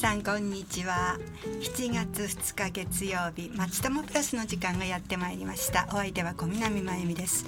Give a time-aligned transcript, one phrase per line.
[0.00, 1.18] さんこんにちは。
[1.60, 5.88] 7月2日月曜日まちともプラスの時間がやってまいりました。
[5.90, 7.44] お相手は小南真由美です。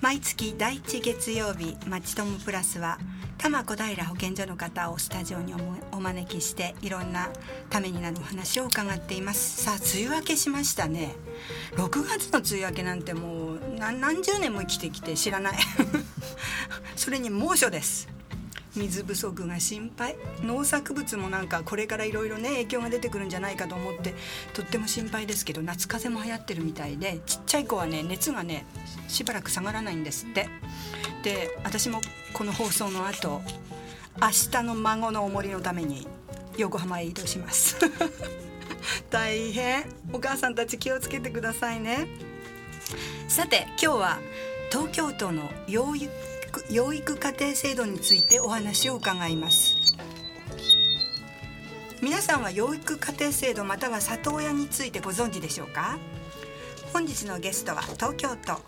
[0.00, 2.98] 毎月第1月曜日まちともプラスは
[3.38, 5.54] 多摩小平保健所の方をスタジオに
[5.92, 7.30] お招きしていろんな
[7.70, 9.62] ためになるお話を伺っています。
[9.62, 11.14] さあ梅雨明けしましたね。
[11.76, 15.58] 6月の梅雨明けなんてもう何十年も生きてきて知らない。
[16.96, 18.15] それに猛暑です。
[18.78, 20.16] 水不足が心配。
[20.42, 24.14] 農作物もなんかこれからいろいろね影響が出てくるんじゃないかと思って
[24.52, 28.66] とっても心配ですけど夏風邪も流行ってるみたいでちっちゃい子はね熱がね
[29.08, 30.48] しばらく下がらないんですって。
[31.22, 32.00] で私も
[32.34, 33.40] この放送の後
[34.20, 36.06] 明日の孫のお守りのために
[36.56, 37.76] 横浜へ移動します。
[39.10, 39.84] 大変。
[40.12, 42.06] お母さんたち気をつけてくださいね。
[43.28, 44.18] さて今日は
[44.70, 45.96] 東京都の養
[46.56, 49.76] 育養育家庭制度についてお話を伺います。
[52.02, 55.98] 皆さんは養育家庭制度または里親についてご存知でしょうか？
[56.92, 58.60] 本日のゲストは東京都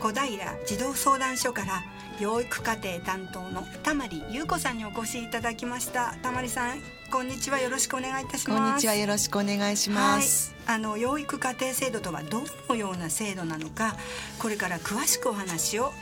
[0.00, 0.26] 小平
[0.66, 1.82] 児童相談所から
[2.18, 6.14] 養育家庭担当の玉利優子さんにお越しいただきました。
[6.22, 7.60] 玉利さんこんにちは。
[7.60, 8.60] よろしくお願いいたします。
[8.60, 8.94] こんにちは。
[8.94, 13.96] よろしくお願いします、はい、あの養育家庭制度とはどのような制度なのか
[14.38, 15.92] これから詳しくお話を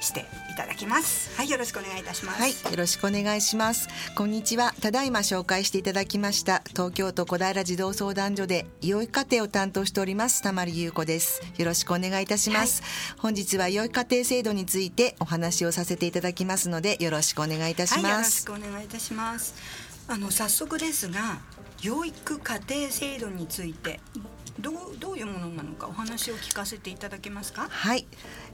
[0.00, 1.30] していただきます。
[1.36, 2.40] はいよろしくお願いいたします。
[2.40, 3.88] はいよろしくお願いします。
[4.16, 4.74] こんにちは。
[4.80, 11.42] ただいま紹介していただきました東京都小平児童相談所で養育家庭を担当しております玉利優子です。
[11.58, 19.54] よろしくお願いいたします、はい、本日は養育家庭制度についてお話をさせていただきますのでよろしくお願いいたします、はい、よろしくお願いいたします。
[20.08, 21.38] あの早速ですが
[21.82, 24.00] 養育家庭制度について
[24.58, 27.68] どうどういうものなのかお話を聞かせていただけますか？
[27.70, 28.06] はい、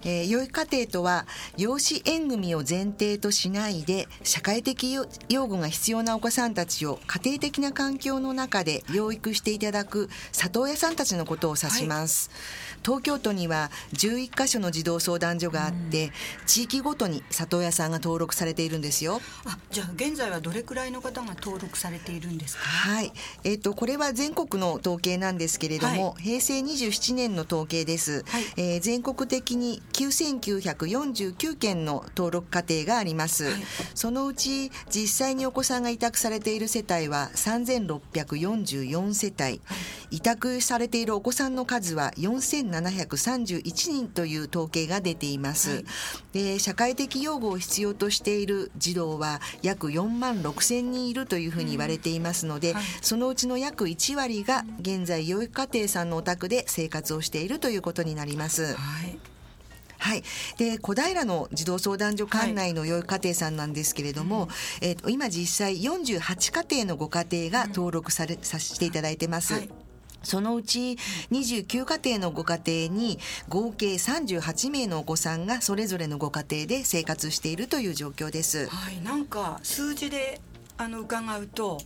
[0.02, 16.12] えー、養育家庭とは養子縁組を前提としないで社会的養護が必要なお子さんたちを家庭的な環境の中で養育していただく里親さんたちのことを指します、はい東京都には11カ所の児童相談所があって、うん、
[16.46, 19.20] 地域ごとに里親さんが登録されているんですよ。
[19.44, 22.62] あじゃあ現在はどれくらいの方が登録されているんですか？
[22.62, 23.12] はい。
[23.44, 33.54] えっ、ー、とこれは全国の統計なんですけれども、はい、平成27年の統計です、はい、えー、全国的に9949件の登録家庭があります、はい、
[33.94, 39.60] そのうち実際にお子さんが委託されている世帯は3644世帯、
[40.10, 42.12] 委託されているお子さんの数は
[42.70, 45.84] 4731人という統計が出ています、はい、
[46.32, 58.74] で社会的養護を必要としている児童は約4万6千人いるというふうに言われていますので、うんはい、そのうちの約1割が現在養育家庭さんのお宅で生活をしているということになります。
[58.74, 59.18] はい。
[59.98, 60.22] はい、
[60.58, 64.48] で小平の児童相談所管内の養育家庭さんなんですけれども、はい、
[64.82, 69.54] えーと、今実際48家庭のご家庭が登録され、させていただいてます。
[69.54, 69.85] はい
[70.22, 70.98] そのうち
[71.30, 73.18] 29家庭のご家庭に
[73.48, 78.68] 合計38名のお子さんがそれぞれのご家庭で生活しているという状況です。
[78.68, 80.40] はい、なんか数字で
[80.78, 81.78] あの伺うと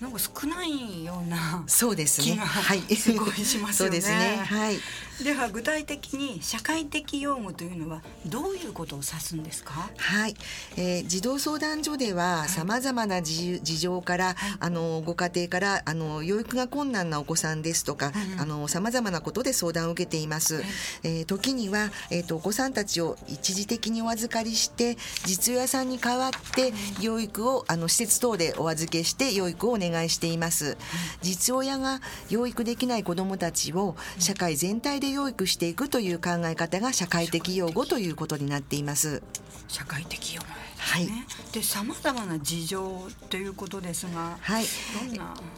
[0.00, 2.36] なんか少ないようなそうですね。
[2.36, 3.90] はい、 すごいしますよね。
[3.90, 4.36] そうですね。
[4.44, 4.78] はい。
[5.22, 9.88] では具体的に社会的養護というのはどういうことを指すんですか？
[9.96, 10.34] はい、
[10.76, 20.56] えー、児童相談所ではさまざまな事情から、はい、あのご家庭からあの養育が困難なお子さんですとか、うん、あのさまざまなことで相談を受けています。
[20.56, 20.64] はい、
[21.04, 30.76] えー、時にはえっ、ー、とお子さんたちを一時的にお預かりして実親さんに代わって養育をあの施設等でお預けして養育をお願願いしています。
[31.22, 32.00] 実親が
[32.30, 39.22] 養育できない子どもたちを社会全体で養育していくという考え方が社会的養護ということになっています。
[39.68, 41.08] 社会的養護はい、
[41.52, 44.64] でさまざまな事情ということですが、はい、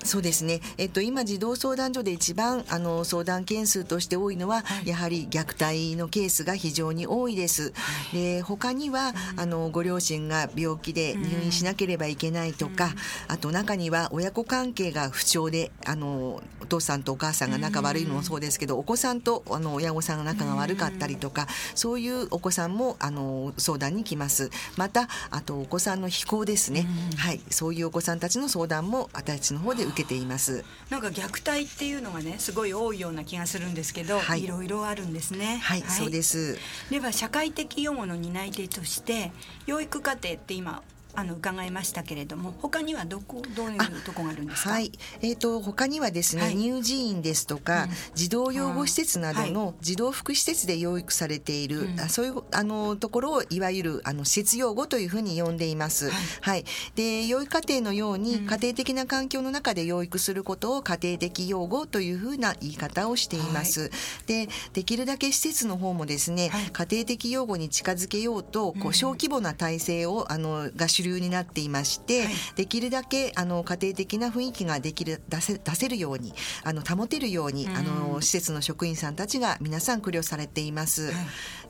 [0.04, 7.72] そうですね、えっと、今児童相談所で一番あの相談件数として多いのは、はい、やはり虐待のケースが非常に多いです。
[7.74, 12.92] はい、で他には、うん、あのご両親が病気で入院しなければいけないとか、うん、
[13.28, 21.46] あと中には親子関係が不調であのお父さんとお母さんが仲悪いのもそうですけど、お子さんとあの親御さんが仲が悪かったりとか、
[21.76, 24.50] そういうお子さんもあの相談に来ます。
[24.76, 30.64] またあとお子さんの非行ですね、はい、そういうお子さんたちの相談も私たちの方で受けています。
[30.90, 35.60] なんか虐待っていうのがねすごい多いような気がするんですけど、はい、いろいろあるんですね。
[35.62, 36.58] はい、はい、そうです。
[36.90, 39.30] では社会的養護の担い手として
[39.66, 40.82] 養育家庭って今
[41.16, 44.70] あの伺いましたけれども他にはどこどういうとこがあるんですか？
[44.70, 44.92] はい、
[45.22, 56.10] えーと、他にはですね、はい、乳児院ですとか、うん、児童養護施設などの児童福祉施設で養育されている、はい、そういうあのところをいわゆるあの施設養護というふうに呼んでいます。
[56.10, 56.64] はい、はい、
[56.94, 63.90] で養育家庭のように、家庭的な環境の中で養育することを家庭的養護というふうな言い方をしています。
[64.26, 72.26] でできるだけ施設の方もですね、家庭的養護に近づけようとこう小規模な体制をあのが主流になっていまして、
[72.56, 81.12] できるだけあの家庭的な雰囲気ができる出せ出せるようにあの保てるように、あの施設の職員さんたちが皆さん苦慮されています。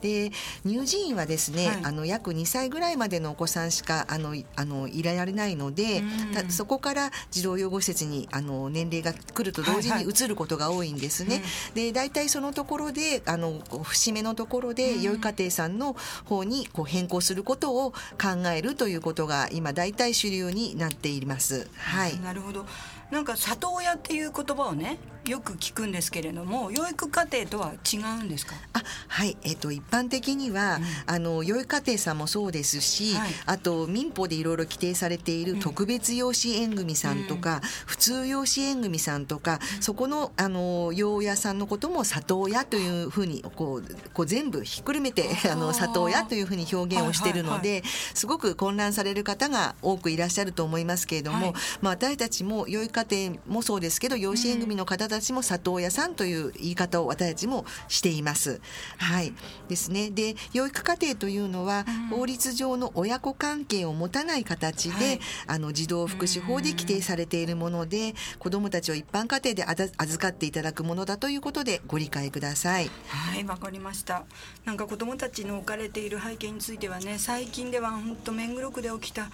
[0.01, 0.31] で
[0.65, 6.03] 乳児院はですね、あの約2歳ぐらいまでのお子さんしかあのあのいられないので、
[6.49, 11.41] そこから児童養護施設にあの年齢が来ると同時に移ることが多いんですね。
[11.73, 15.95] で大体そのところであの節目のところで良い家庭さんの
[16.25, 21.69] 方にこう変更することを考えるということが今大体主流になっています。
[21.75, 22.19] はい。
[22.19, 22.65] なるほど。
[23.11, 28.55] なんか里親っていう言葉をねよく聞くんですけれども養育家庭とは違うんですか？
[28.73, 29.37] あはい。
[29.43, 30.83] えっ、ー、と一般的には、うん、
[31.15, 58.59] あの養育家庭さんもそうですし、はい、あと民法でいろいろ規定されている特別養子縁組さんとか、うん、普通養子縁組さんとか、うん、そこのあの養親さんのことも里親というふうにこうこう全部ひっくるめて あの里親というふうに表現をしているので、はいはいはい、すごく混乱される方が多くいらっしゃると思いますけれども、はい、まあ私たちも養育家庭もそうですけど養子縁組の方たちも里親さんという言い方を私たちもしています。
[58.97, 59.33] はい
[59.67, 72.89] ですね、で養育家庭というのは、法律上の親子関係を持たない形で、はい、あの児童福祉法で規定されているもので、子どもたちを一般家庭で預かっていただくものだということでご理解ください。
[73.07, 74.23] はいわかりました。
[74.65, 79.29] なんか子どもたちの置かれている背景についてはね最近では本当目黒区で起きた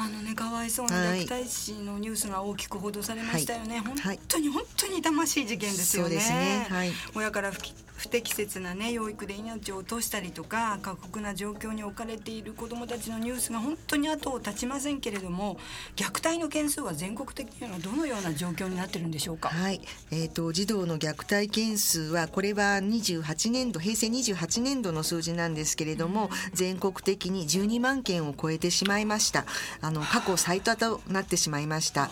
[0.00, 6.16] あのねかわいそうな虐待死のニュースが大きく報道されましたよね、はい、本当に本当に痛ましい事件ですよね。
[6.16, 6.66] ね。
[6.70, 7.50] はい、親から
[7.98, 15.58] 不適切なね養育で命を落としたりとか過酷な状況に置かれている子どもたちのニュースが本当に後を絶ちませんけれども
[15.96, 19.48] 虐待の件数は全国的にはどのような状況になってるんでしょうか？
[19.48, 19.80] はい、
[20.12, 29.44] えっ、ー、と児童の虐待件数はこれは28年度平成28年度の数字なんですけれども、うん、全国的に12万件を超えてしまいました。
[29.80, 32.10] あの過去最多となってしまいました。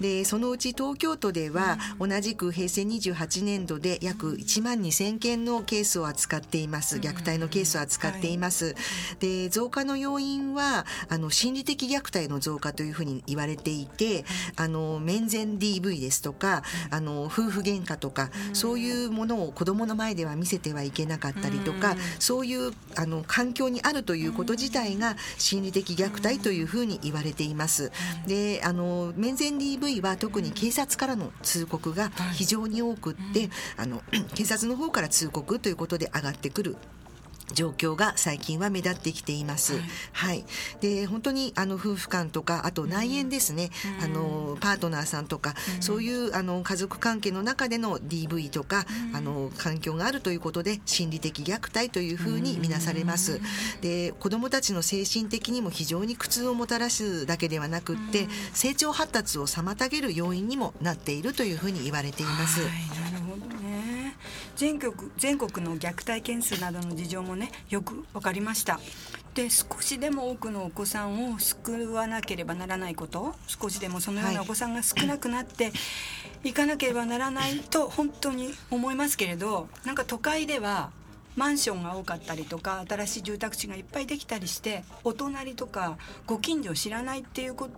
[0.00, 6.98] でそのうち東京都では、同じく平成28年度で約1万2000件のケースを扱っています。
[6.98, 8.66] 虐待のケースを扱っています。
[8.66, 8.74] はい、
[9.20, 14.26] で増加の要因はあの心理的虐待の増加というふうに言われていて
[14.56, 27.92] あの面前 DV ですとかあの夫婦喧嘩とかそういうものを子どもの前では見せてはいけなかったりとかそういうあの環境にあるということ自体が心理的虐待というふうに言われています。
[28.26, 34.02] であの面前 DV は特に警察からの通告が非常に多くって、あの
[34.34, 36.76] 警察の方から通告ということで上がってくる
[37.52, 39.74] 状況が最近は目立ってきています。
[39.74, 40.44] はい、はい、
[40.80, 53.40] で本当にあの夫婦間とかあと内縁ですね、うん、あのパートナーさんとか、うん、そういうあの家族関係の中での DV とか、うん、あの環境があるということで心理的虐待というふうに見なされます。
[53.82, 62.62] で子どもたちの精神的にも非常に苦痛をもたらすだけではなくって、成長発達を妨げる要因にもなっているというふうに言われています。
[62.62, 63.23] はい
[64.56, 68.80] 全国全国の虐待件数などの事情もねよく分かりました。
[69.34, 75.72] で少しでも多くのお子さんを救わなければならないこと少しでもそのようなお子さんが少なくなって
[76.44, 80.92] いかなければならないと本当に思いますけれどなんか都会では
[81.34, 87.72] マンションが多かったりとか新しい住宅地がいっぱいできたりしてお隣とかご近所を知らないっていうこと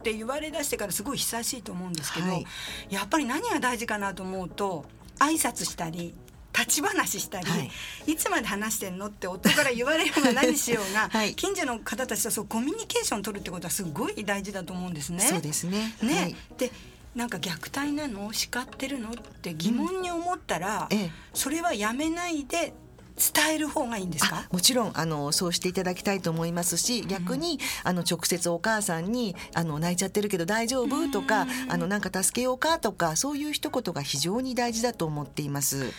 [0.00, 2.46] って言われだしてからすごい久しいと思うんですけど、はい、
[2.88, 4.86] やっぱり何が大事かなと思うと
[5.20, 6.14] 挨拶したり
[6.52, 7.70] 立ち話したり、はい、
[8.06, 15.20] いつまで話してんのって夫から言われようが何しようが、 はい、近所の方たちとそうコミュニケーション取るってことはすごい大事だと思うんですね。
[15.20, 15.94] そうですね。
[16.02, 16.72] ね、はい、で
[17.14, 18.32] なんか虐待なの？
[18.32, 19.10] 叱ってるの？
[19.10, 20.98] って疑問に思ったら、うん。
[20.98, 22.72] ええ、それはやめないで
[23.16, 24.46] 伝える方がいいんですか？
[24.50, 27.52] もちろんあのそうしていただきたいと思いますし逆に、
[27.84, 31.08] うん、あの直接お母さんにあの泣いちゃってるけど大丈夫？
[31.10, 32.78] とかあのなんか助けようか？
[32.78, 35.92] とかそういう一言が非常に大事だと思っています。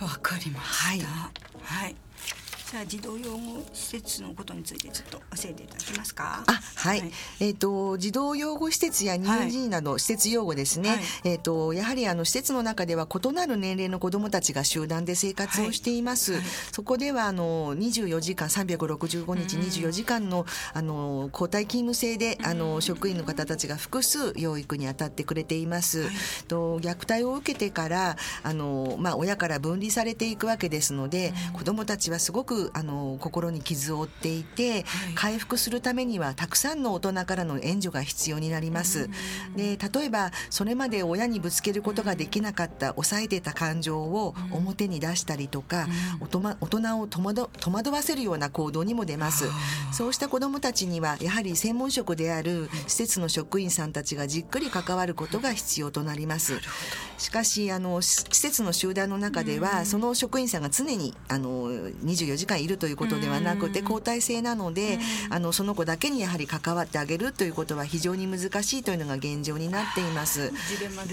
[0.00, 0.84] わかりました。
[0.84, 1.00] はい、
[1.62, 1.96] はい
[2.70, 6.42] じゃあ児童養護施設のことについてちょっと教えていただけますか？
[6.46, 7.00] あ、はい。
[7.00, 10.88] はい、えっ、ー、と児童養護施設や乳児など施設用語ですね。
[10.90, 16.34] はい、えっ、ー、とやはりあの施設の中では異なる年齢の子どもたちが集団で生活をしています。
[16.34, 16.42] はい、
[16.72, 26.08] そこではあの24時間365日24時間のあの交代勤務制であの職員の方たちが複数養育に当たってくれています。
[26.48, 34.84] と虐待を受けてからあのまあ親から分離されていくわけですので、子どもたちはすごくあの心に傷を負っていて、はい、
[35.14, 39.08] 回復するためにはたくさんの大人からの援助が必要になります。
[39.56, 45.86] で例えばそれまで親にぶつけることができなかった抑えてた感情を表に出したりとか、
[46.20, 46.26] 大
[46.66, 47.20] 人を戸
[47.70, 49.44] 惑わせるような行動にも出ます。
[49.92, 56.60] そうした子どもたちにはやはり専門職である施設の職員さんたちがじっくり関わることが必要となります。
[57.18, 64.98] しかしあの施設の集団の中では、その職員さんが常にあの24時間いるということではなくて交代制なので
[65.30, 70.52] あのその子だけにやはり関わってあげるということは非常に難しいというのが現状になっています。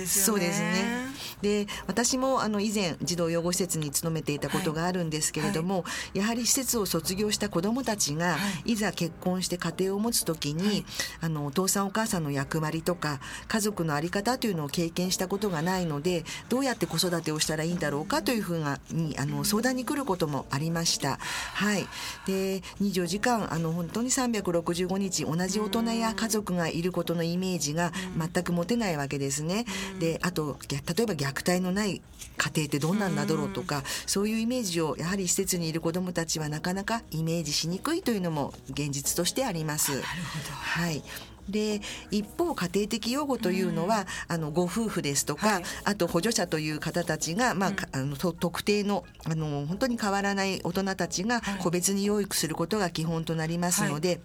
[0.06, 1.08] そうですね。
[1.42, 5.84] で私もあの以前児童養護施設に勤めていたことがあるんですけれども、は
[6.14, 10.86] い、やはり施設を卒業した子どもたちが、はい、いざ結婚して家庭を持つ時に、はい、
[11.22, 21.20] あのお父さんお母さんの役割とか家族の在り方というのを経験したことがないのでどうやって子育てをしたらいいんだろうかというふうにあの相談に来ることもありました。
[21.54, 21.88] はい、
[22.26, 29.66] で24時間あの本当に365日同じ大人や家族がいることのイメージが全く持てないわけですね。
[30.00, 32.02] であと例えば虐待のない
[32.38, 40.02] 家庭ってどんなんだろうとかそういうイメージをやはり施設にいる子どもたちはなかなかイメージしにくいというのも現実としてあります。
[40.02, 41.04] はい
[41.50, 54.10] で一方家庭的養護というのは、あのご夫婦ですとか、はい、あと補助者という方たちが、まあ、あの特定のあの本当に変わらない大人たちが個別に養育することが基本となりますので。
[54.10, 54.20] はい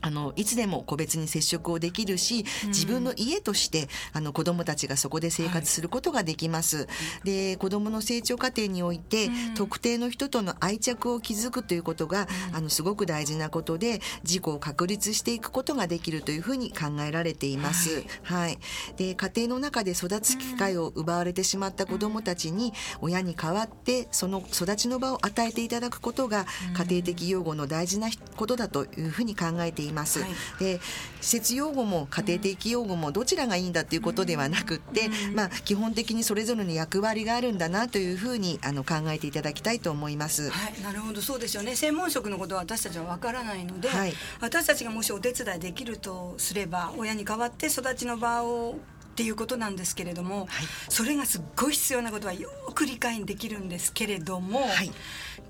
[0.00, 6.78] あのいつでも個別に接触をできるし自分の家としてあの子どもたちがそこで生活することができます。
[6.78, 6.86] はい、
[7.24, 18.04] で子どもの成長過程において、うん、特定の人との愛着を築くということが、うん、あのすごく大事なことで自己を確立していくことができるというふうに考えられています。
[18.22, 18.58] はい、はい、
[18.96, 29.87] で家庭の中で育つ機会を奪われてしまった子どもたちに親に代わってその育ちの場を与えていただくことが家庭的養護の大事なことだというふうに考えています。
[29.88, 30.20] います。
[30.20, 30.80] はい、で
[31.20, 40.50] 施設用語も家庭的用語もどちらがいいんだということではなくって、うん、まあ、基本的にそれぞれの役割があるんだなというふうにあの考えていただきたいと思います。
[40.50, 41.20] はい、なるほど。
[41.20, 41.74] そうですよね。
[41.74, 48.78] 専門職のことは私たちはわからないので、はい、私たちがもしお手伝いできるとすれば親に代わって育ちの場を
[49.18, 50.48] っていうことなんですけれども、はい、
[50.88, 54.92] それがすっごい必要なことはよく理解できるんですけれども、はい、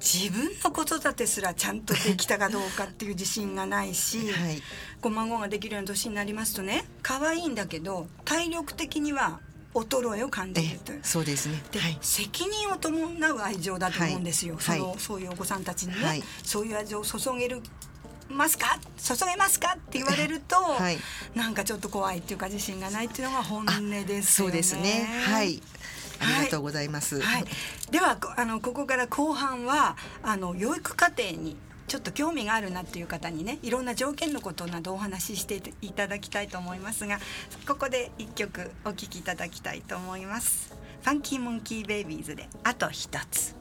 [0.00, 4.62] 自分の子育てすらちゃんとできたかどうかっていう自信がないし、 はい、
[5.02, 9.38] ご孫ができるような年になりますとね可愛いんだけど体力的には
[9.74, 11.00] 衰えを感じるという。
[11.02, 17.60] そうですね、で、はい、責任を伴う愛情だと思うんですよ、はい、そのそういうお子さんたちにね、はい、そういう愛情を注げる
[18.28, 19.74] ますか注げますか？
[19.76, 20.98] って言われると、はい、
[21.34, 24.22] なんかちょっと怖いっていうか自信がないっていうのが本音ですよね。
[24.22, 25.62] そうですねはい
[26.20, 27.20] ありがとうございます。
[27.20, 27.44] はい、
[27.90, 31.56] ではあのここから後半はあの養育家庭に
[31.86, 37.18] ちょっと興味があるなっていう方にねいろんな条件のことなどお話ししていただきたいと思いますが
[37.66, 40.74] ここで一曲お聴きいただきたいと思います。
[41.02, 43.54] ファンキーモンキーベイビーズであと一つ。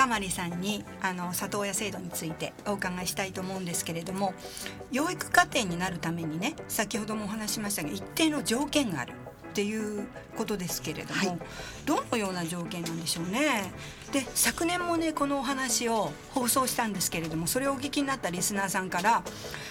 [0.00, 4.32] もたまりさんにあの里親制度についてお伺いしたいと思うんですけれども
[4.90, 9.12] 養育家庭になるためにね先ほどもお話しましたが一定の条件がある
[9.50, 10.06] っていう
[10.38, 11.38] ことですけれども、はい、
[11.84, 13.72] どのような条件なんでしょうね。
[14.12, 19.22] で昨年もねこのお話を放送したんですけれどもそれをお聞きになったリスナーさんから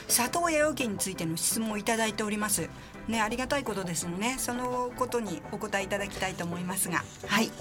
[0.08, 2.70] 里親要件についての質問をいただいております。
[3.10, 4.36] ねありがたいことですのね。
[4.38, 7.04] そのことにお答えいただきたいと思いますが。
[7.28, 7.52] はい。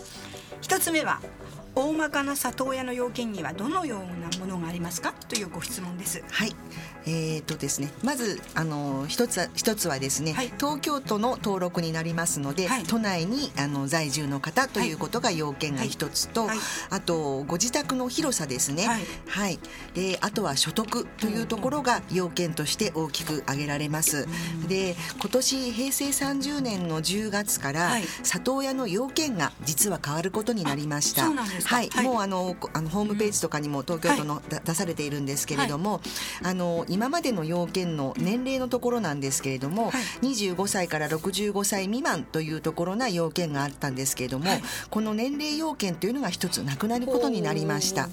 [0.61, 1.21] 一つ目は
[1.75, 5.13] 大まかな里親の要件にはどのようなものがありますか？
[5.29, 6.23] というご質問です。
[6.31, 6.55] はい。
[7.07, 16.59] えーとですね、まずあの一つは一つはですね、はい、東京都の登録になりますので、はい、都内にあの在住の方ということが要件が一つと、はい、
[16.91, 18.87] あとご自宅の広さですね。
[19.29, 19.59] はい。
[19.95, 24.27] であとは所得というところが要件として大きく挙げられます。
[24.67, 27.93] で今年平成30年の10月から、
[28.23, 31.31] 里親の要件が実は変わることになりました。
[31.31, 36.01] はい、もうあのあのホームページとかにも東京都の、出されているんですけれども、
[36.43, 44.47] あの今までの要件の年齢のところなんですけれども、はい、25歳から65歳未満というところな要件があったんですけれども、
[44.91, 48.09] この年齢要件というのが一つなくなることになりました。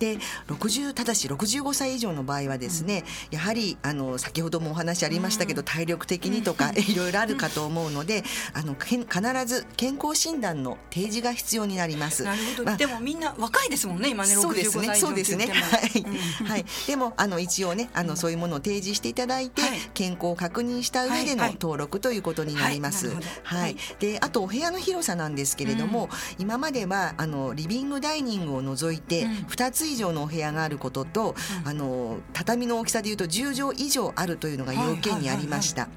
[0.00, 9.06] で60ただし65歳以上の場合はですね、やはりあの先ほどもお話ありましたけど、体力的にとかいろいろあるかと思うので、あの必
[9.46, 12.24] ず健康診断の提示が必要になります。
[12.24, 12.64] なるほど。
[12.64, 15.46] まあ、でもみんな若いですもんね今ね65歳以上そうですね。
[15.46, 16.64] はい、はい。
[16.86, 19.60] でもあの一応ねあのそういうものを提示していただいて、
[19.92, 23.14] 健康を確認した上での登録ということになります。
[23.42, 23.76] はい。
[23.98, 35.88] であとお部屋の広さなんですけれども、今まではあのリビングダイニングを除いて2つ以上のお部屋があることと、あの畳の大きさでいうと10畳以上あるというのが要件にありました。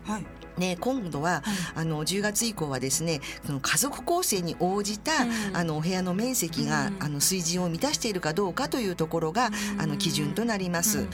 [0.57, 1.43] ね、今度は、
[1.75, 5.11] あの10月以降はですねその家族構成に応じた、
[5.53, 11.07] あのお部屋の面積が、あの水準を満たしているかどうかというところが、あの基準となります。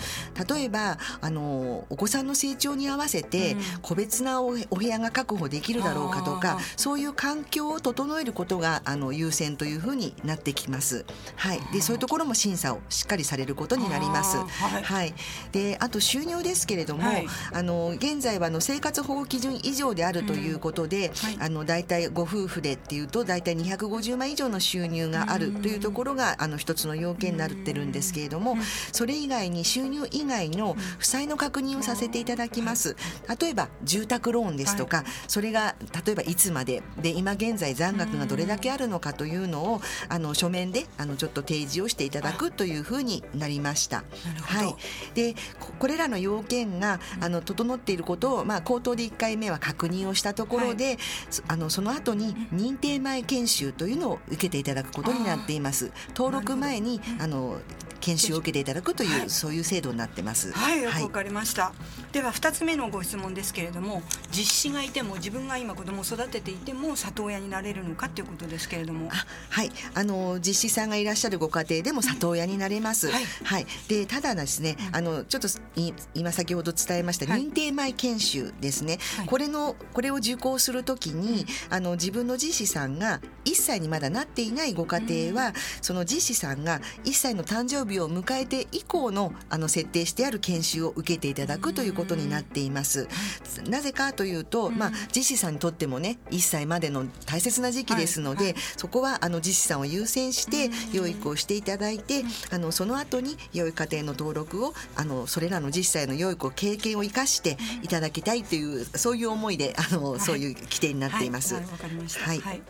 [0.49, 11.05] 例えばあのお子さんの成長に合わせて、個別なお部屋が確保できるだろうかとかそういう環境を整えることがあの優先というふうになってきます。
[11.35, 14.37] はい、でそういうところも審査をしっかりされることになります。
[14.37, 15.13] はい、はい、
[15.51, 21.13] であと収入ですけれども、はい、あの現在はあの生活保護基準以上であるということで、うん。
[21.13, 28.57] はい、あの大体ご夫婦でっていうと大体250万以上の収入があるというところがあの一つの要件になってるんですけれども、
[28.91, 32.95] それ以外に収入以外の負債の確認をさせていただきます。
[33.39, 44.03] 例えば住宅ローンですとか、それが例えばいつまでで今現在残額がどれだけあるのかというのをあの書面であのちょっと提示をしていただくというふうになりました。
[44.41, 44.75] はい、
[45.13, 45.35] で
[45.79, 50.97] これらの要件があの整っていることを、まあ、口頭で1回目は確認をしたところで、はい、
[51.49, 55.91] あのその後に認定前研修というのを受けていただくことになっています。
[56.15, 57.59] 登録前にあの
[57.99, 60.51] 研修を受けていただくという、はい、そういう制度になってます。
[60.53, 61.63] はい、よくわかりました。
[61.63, 61.73] は
[62.09, 69.09] い、では二つ目のご質問ですけれども、実子がいても自分が今子供を育てていても里親になれるのかということですけれども。
[69.09, 73.11] はい、あの実子さんがいらっしゃるご家庭でも里親になれます。
[73.11, 75.49] はい、はい、でただですね、あのちょっと
[76.13, 78.99] 今先ほど伝えました認定前研修ですね。
[79.25, 93.07] これのこれを受講するときに、あの自分の実子さんが1歳にまだなっていないご家庭は、その実子さんが1歳の誕生日を迎えて以降のあの設定してある研修を受けていただくということになっています。
[93.67, 111.55] なぜかというと、まあ、実子さんにとってもね1歳までの大切な時期ですので、はいはい、そこはあの実子さんを優先して養育をしていただいて、あのその後に養育家庭の登録をあのそれらの実際の養育を経験を生かしていただきたいというそういう思いであの、はい、そういう規定になっています。
[111.55, 111.61] は
[112.33, 112.61] い、はい。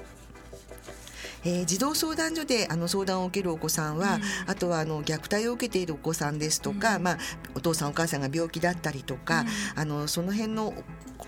[1.45, 7.17] えー、児童相談所であの相談を受けるお子さんは、うん、あとはあの虐待を受けているお子さんですとか、うん、まあ、
[7.55, 9.43] お父さんお母さんが病気だったりとか、う
[9.77, 10.73] ん、あのその辺の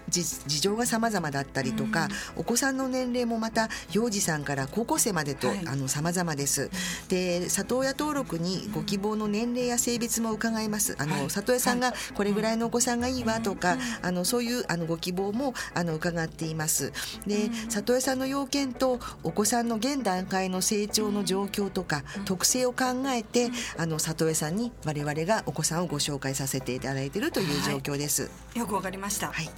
[0.10, 6.70] 事情が様々だったりとか、うん、お子さんの年齢もまた幼児さんから高校生までと、はい、あの様々です。
[7.08, 10.96] で里親登録にご希望の年齢や性別も伺います。
[11.00, 16.92] あの、はい、里親さんがこれぐらいのお子さんがいいわとか、あのそういうあのご希望もあの伺っています。
[17.26, 28.24] で里親さんの要件とお子さんの現段階の成長の状況とか、特性を考えてあの里親さんに我々がお子さんをご紹介させていただいているという状況です。
[28.24, 29.28] はい、よくわかりました。
[29.32, 29.50] はい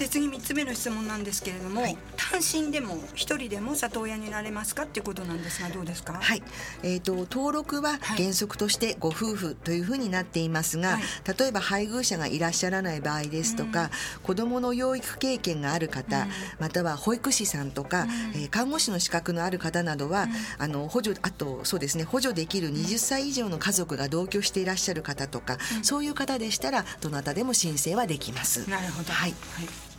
[0.00, 6.14] で次3つ目の質問なんですけれども、はい、単身でも一人でも里親になれますかっていうことなんですがどうですか？
[6.14, 6.42] はい、
[6.82, 11.02] えーと、登録は原則としてご夫婦というふうになっていますが、はい、
[11.38, 13.90] 例えば配偶者がいらっしゃらない場合ですとか、うん、
[14.22, 18.10] 子どもの養育経験がある方、うん、または保育士さんとか、うん、
[18.40, 28.68] えー、看護師の資格のある方などは、あの補助あとそうですね補助できる20歳以上の家族が同居していらっしゃる方とか、そういう方でしたらどなたでも申請はできます。
[28.70, 29.89] なるほど、はい、はい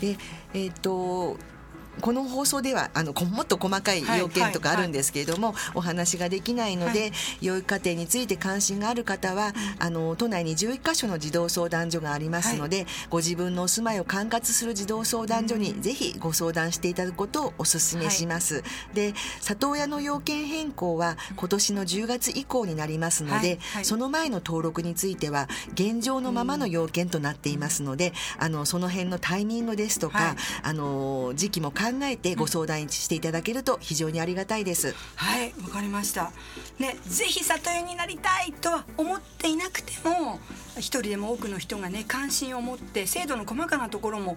[0.00, 0.16] で
[0.54, 1.36] えっ、ー、と
[2.00, 18.62] この放送ではあのもっと細かい要件とかあるんですけれども、お話ができないので、はい、養育家庭について関心がある方は、うん、あの都内に11カ所の児童相談所がありますので、はい、ご自分のお住まいを管轄する児童相談所にぜひご相談していただくことをお勧めします。
[18.94, 34.94] で里親の要件変更は今年の10月以降になりますので、その前の登録については現状のままの要件となっていますので、あのその辺のタイミングですとか、あの時期も考えてご相談していただけると非常にありがたいです。
[35.16, 36.32] はいわかりました
[36.78, 40.38] ねぜひ里親になりたいとは思っていなくても
[40.76, 44.36] 一人でも多くの人がね関心を持って制度の細かなところも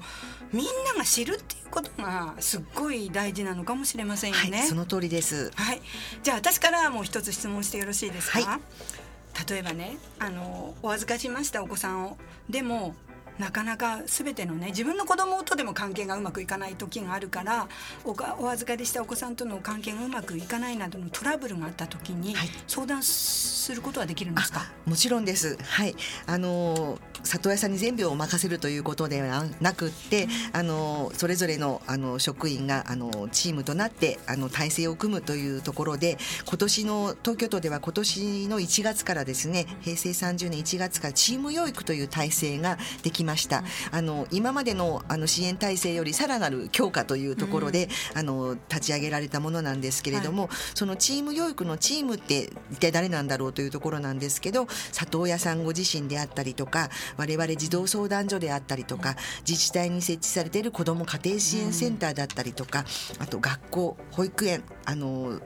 [0.54, 4.60] みんなが知るっていうことがすっごい大事なのかもしれませんよね。
[4.60, 5.52] はい、その通りです。
[5.56, 5.82] はい。
[6.22, 8.40] じゃあ私からもう一つ質問してよろしいですか？
[8.40, 12.18] はい、例えばね、あのお預かりしましたお子さんを
[12.50, 12.96] でも
[13.40, 17.68] なかなか全てのね自分の子供とでも関係がうまくいかない時があるから
[18.04, 22.36] おかお預かりしたお子さんとの関係がうまくいかないなどのトラブルがあった時に、
[22.68, 24.72] 相談することはできるんですか？
[24.86, 25.58] もちろんです。
[25.64, 25.96] はい。
[26.26, 43.64] あの里親さんに全部を任せるということではなくって、うん、あのそれぞれのあの職員があのチームとなってあの体制を組むというところで今年の東京都では今年の1月からですね平成30年1月からチーム養育という体制ができました。
[43.92, 59.16] あの今までのあの支援体制よりさらなる強化というところで、うん、あの立ち上げられたものなんですけれども、はい、そのチーム養育のチームって一体誰なんだろうというところなんですけど里親さんご自身であったりとか我々児童相談所であったりとか
[59.48, 62.86] 自治体に設置されている子ども家庭支援センターだったりとか
[63.20, 65.40] あと学校保育園あの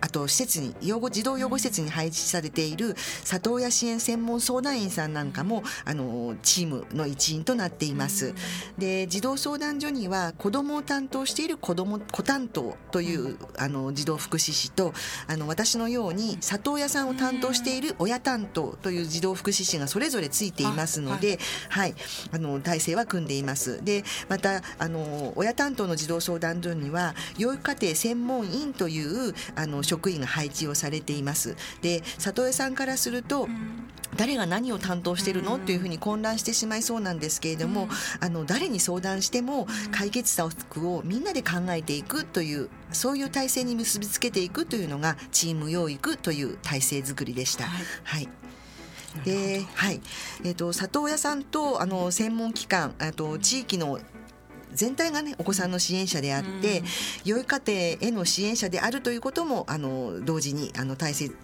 [0.00, 8.34] あと施設に養護児童養護施設に配置されている里親支援専門相談員さんなんかもあのチームの一員となっています。
[8.78, 14.92] で児童相談所には子どもを担当している子ども子担当というあの児童福祉士と
[15.26, 21.94] あの私のように里親さんを担当している親担当という児童福祉士がそれぞれついていますので、はい、
[22.32, 23.84] あの体制は組んでいます。
[23.84, 31.56] でまたあの親担当の児童相談所には養育家庭専門員というあの職員が配置をされています。
[31.82, 33.48] で里江さんからすると、
[34.16, 35.56] 誰が何を担当してるの？
[35.56, 37.88] っていうふうに混乱してしまいそうなんですけれども、
[38.20, 47.64] あの誰に相談しても解決策をみんなで考えていくというそういう体制に結びつけていくというのがチーム養育という体制づくりでした。
[47.64, 48.28] はい、はい。
[49.24, 50.00] で、はい、
[50.44, 53.98] えっ、ー、と里親さんとあの専門機関、あと地域の
[54.76, 56.82] 全体がねお子さんの支援者であって、
[57.24, 61.34] 良い家庭への支援者であるということもあの同時にあの大切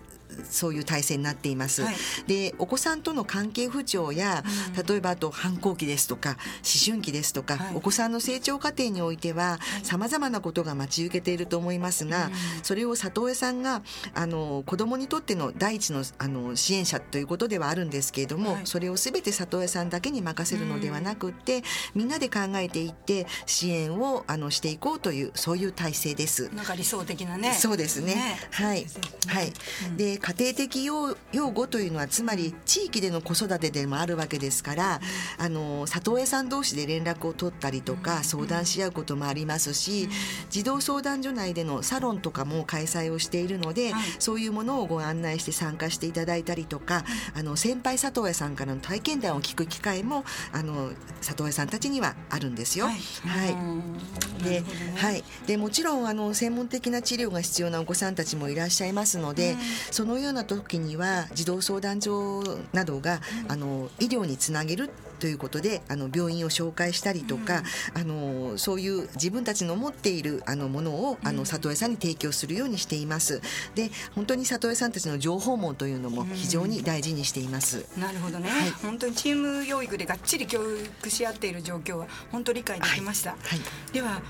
[0.49, 1.83] そういう体制になっています。
[1.83, 1.95] はい、
[2.27, 4.45] でお子さんとの関係不調や、
[4.87, 6.39] 例えばあと反抗期ですとか思
[6.85, 12.31] 春期ですとか、はい、お子さんの成長過程においてはさまざまなことが待ち受けていると思いますが、
[12.63, 13.83] それを里親さんが
[14.15, 21.63] あの子どもにとっての第一のあの支援者ということではあるんですけれども、はい、それをすべて里親さんだけに任せるのではなくって、
[21.95, 26.51] みんなで考えていって支援をあのしていこうというそういう体制です。
[26.55, 27.53] なんか理想的なね。
[27.55, 28.13] そうですね。
[28.15, 28.39] ね。
[28.51, 28.87] はい、
[29.27, 29.53] はい。
[29.97, 35.01] で家庭的養護というのはつまり地域での子育てでもあるわけですから、
[35.37, 40.09] あの里親さん同士で連絡を取ったりとか相談し合うこともありますし、
[40.49, 47.05] 児童相談所内でのサロンとかも開催をしているので、そういうものをご案内して参加していただいたりとか、
[47.35, 52.87] あの先輩里親さんからの体験談を聞く機会もあの里親さんたちにはあるんですよ。
[52.87, 54.45] はい、はい。
[54.45, 54.63] で、
[54.97, 59.57] はい、でもちろんあの専門的な治療が必要なお子さんたちもいらっしゃいますので、
[59.91, 64.91] そのような時には児童相談所などが、あの医療につなげる
[65.23, 67.63] ということであの病院を紹介したりとか、
[67.95, 73.41] うん、あのそういう自分たちの持っているあのものをあの里親さんに提供するようにしています。
[73.77, 77.87] で本当に里親さんたちの情報網というのも非常に大事にしています。
[77.97, 83.31] うん、なるほどね、はい、本当にチーム養育でがっちり教育し合っている状況は本当理解できました。
[83.31, 84.21] はい、はい、では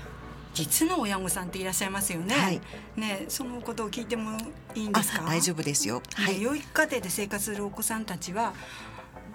[0.53, 2.35] 実の親御さんっていらっしゃいますよね。
[2.35, 2.61] はい、
[2.95, 4.37] ね、そのことを聞いても
[4.75, 5.23] いいんですか？
[5.25, 6.01] 大丈夫ですよ。
[6.13, 8.53] はい、養育家庭で生活するお子さんたちは。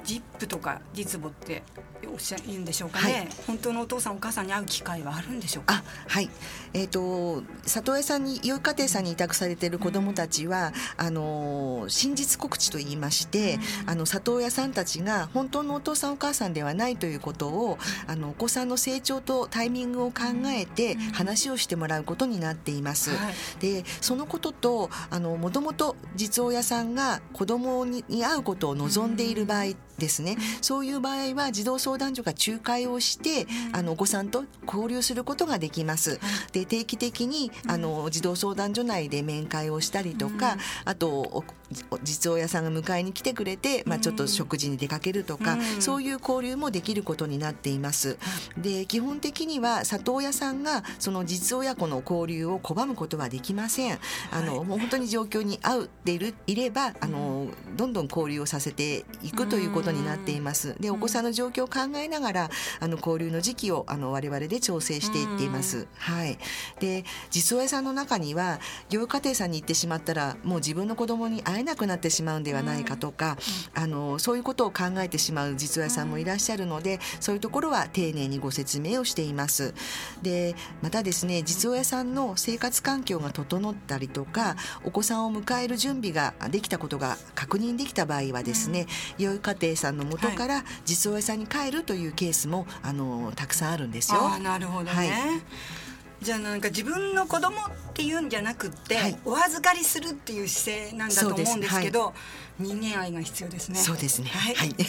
[0.05, 1.63] ジップとか実母って
[2.07, 5.83] おっしゃるんでしょうかね、はい、本当のお父さんお母さんに会う機会はあるんでしょうか。
[6.07, 6.31] はい。
[6.73, 23.11] えっ、ー、と里親さんに養育家庭さんに委託されている子どもたちは、うん、あの真実告知と言いまして、うん、あの里親さんたちが本当のお父さんお母さんではないということを、うん、あのお子さんの成長とタイミングを考えて話をしてもらうことになっています。
[23.61, 36.21] でそのこととあのもともと実親さんが子どもに会うことを望んでいる場合ですね、そういう場合は児童相談所が仲介をして、あのお子さんと交流することができます。
[36.53, 41.45] で定期的にあの児童相談所内で面会をしたりとか、あと
[42.03, 48.19] 実親さんが迎えに来てくれて、まあ、ちょっと食事に出かけるとか、うん、そういう交流もできることになっています。
[48.57, 53.99] で基本的には里親さんがその実親子の交流を拒むことはできません。
[54.31, 60.75] あの、はい、もう本当に状況に合うでいるいればあのどんどん交流をさせていくということになっています。
[60.81, 62.51] でお子さんの状況を考えながら
[62.81, 65.87] あの交流の時期をあの我々で調整していっています。
[65.99, 66.39] はい。
[66.81, 68.59] で実親さんの中には
[68.91, 73.37] 養育家庭さんに行ってしまったらもう自分の子供に会えなくなってしまうんではないかとか、
[73.75, 79.75] あのそういうことを考えてしまう実親さんもいらっしゃるので、そういうところは丁寧にご説明をしています。
[80.23, 88.87] でまたですね実親さんの生活環境が整ったりとかお子さんを迎える準備ができたことが確認できた場合はですね、
[89.19, 94.39] うん、養育家庭さんの元から実親さんに帰るというケースもあのたくさんあるんですよ。
[94.39, 95.09] なるほどね、はい
[96.23, 102.15] じゃあなんか自分の子供っていうんじゃなくって、はい、お預かりするっていう姿勢なんだと思うんですけど、
[102.59, 103.79] 人間愛が必要ですね。
[103.79, 104.29] そうですね。
[104.31, 104.55] はい。
[104.55, 104.85] はい、 で、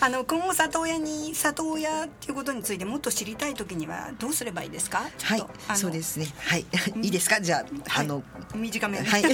[0.00, 5.04] あの今後里親に里親っていうことについてもっと知りたい時にはどうすればいいですか？
[5.22, 5.46] はい。
[5.76, 6.26] そうですね。
[6.38, 6.64] はい。
[7.02, 7.40] いいですか？
[7.40, 8.22] じゃあ、あの
[8.54, 8.98] 短め。
[8.98, 9.24] はい。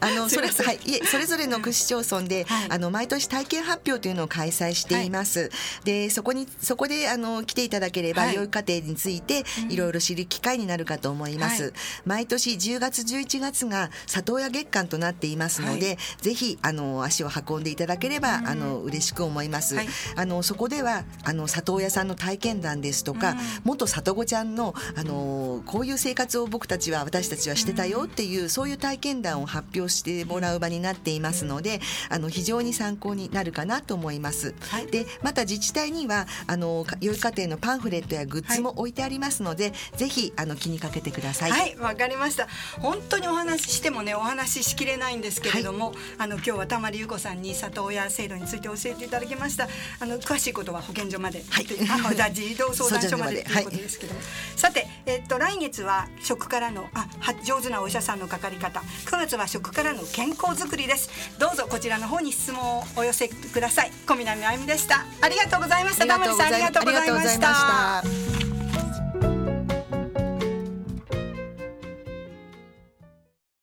[0.00, 0.80] あの それはい。
[0.84, 5.50] いえそれぞれの区市町村で、あの毎年体験発表というのを開催しています。
[5.84, 11.72] でそこにそこであの来ていただければ、養育家庭についていろいろ知る機会になるかと思います。
[12.04, 19.76] 毎年10月11月が里親月間となっていますので、ぜひあの足を運んでいただければ、うん、あの嬉しく思います。
[19.76, 34.54] はい、あのそこではあの里親さんの体験談ですとか、うん、元里子ちゃんのあのこういう生活を僕たちは私たちはしてたよっていう、うん、そういう体験談を発表してもらう場になっていますので、あの非常に参考になるかなと思います。
[34.60, 39.72] はい、でまた自治体にはあの養育家庭のパンフレットやグッズも置いてありますので、はい、
[40.08, 41.50] ぜひあの気にかけてください。
[41.50, 42.48] はいわかりました。
[42.80, 49.68] 本当にお話ししてもねお話ししきれないんですけれども、あの今日はたままりゆうこさんに里親制度について教えていただきました。
[50.00, 51.66] あの詳しいことは保健所まで、はい、
[52.10, 53.60] あじゃ児童相談所まで とい。
[53.60, 57.06] うことですけども、はい、さて、えっと来月は食からのあ
[57.44, 58.80] 上手なお医者さんのかかり方。
[59.04, 61.10] 9月は食からの健康づくりです。
[61.38, 63.92] どうぞこちらの方に質問をお寄せください。
[64.06, 65.04] 小南あゆみでした。
[65.20, 66.06] ありがとうございました。
[66.06, 68.37] 田森さんありがとうございました